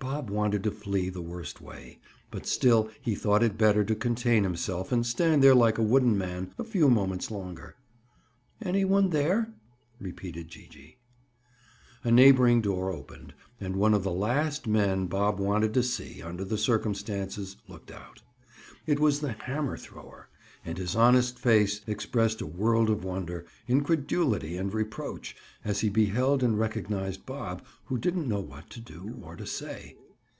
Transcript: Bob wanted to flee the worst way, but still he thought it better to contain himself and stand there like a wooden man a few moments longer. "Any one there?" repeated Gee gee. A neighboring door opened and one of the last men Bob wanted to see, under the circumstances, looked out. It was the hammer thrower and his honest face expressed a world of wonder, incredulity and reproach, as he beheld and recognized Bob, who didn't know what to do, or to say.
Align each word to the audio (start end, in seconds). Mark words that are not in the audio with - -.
Bob 0.00 0.28
wanted 0.28 0.62
to 0.62 0.70
flee 0.70 1.08
the 1.08 1.22
worst 1.22 1.62
way, 1.62 1.98
but 2.30 2.44
still 2.44 2.90
he 3.00 3.14
thought 3.14 3.42
it 3.42 3.56
better 3.56 3.82
to 3.82 3.94
contain 3.94 4.42
himself 4.44 4.92
and 4.92 5.06
stand 5.06 5.42
there 5.42 5.54
like 5.54 5.78
a 5.78 5.82
wooden 5.82 6.18
man 6.18 6.52
a 6.58 6.62
few 6.64 6.90
moments 6.90 7.30
longer. 7.30 7.74
"Any 8.60 8.84
one 8.84 9.08
there?" 9.08 9.54
repeated 9.98 10.48
Gee 10.50 10.68
gee. 10.68 10.98
A 12.04 12.10
neighboring 12.10 12.60
door 12.60 12.90
opened 12.92 13.32
and 13.58 13.76
one 13.76 13.94
of 13.94 14.04
the 14.04 14.12
last 14.12 14.66
men 14.66 15.06
Bob 15.06 15.38
wanted 15.40 15.72
to 15.72 15.82
see, 15.82 16.22
under 16.22 16.44
the 16.44 16.58
circumstances, 16.58 17.56
looked 17.66 17.90
out. 17.90 18.20
It 18.86 19.00
was 19.00 19.20
the 19.20 19.32
hammer 19.32 19.78
thrower 19.78 20.28
and 20.66 20.78
his 20.78 20.96
honest 20.96 21.38
face 21.38 21.82
expressed 21.86 22.40
a 22.40 22.46
world 22.46 22.88
of 22.88 23.04
wonder, 23.04 23.44
incredulity 23.68 24.56
and 24.56 24.72
reproach, 24.72 25.36
as 25.62 25.80
he 25.80 25.90
beheld 25.90 26.42
and 26.42 26.58
recognized 26.58 27.26
Bob, 27.26 27.62
who 27.86 27.98
didn't 27.98 28.26
know 28.26 28.40
what 28.40 28.70
to 28.70 28.80
do, 28.80 29.18
or 29.22 29.36
to 29.36 29.44
say. 29.46 29.94